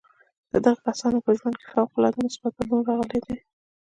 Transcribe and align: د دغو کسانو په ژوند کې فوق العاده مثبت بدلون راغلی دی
د 0.51 0.53
دغو 0.65 0.81
کسانو 0.87 1.23
په 1.25 1.31
ژوند 1.37 1.55
کې 1.59 1.65
فوق 1.73 1.89
العاده 1.97 2.19
مثبت 2.25 2.51
بدلون 2.57 2.81
راغلی 2.89 3.19
دی 3.25 3.37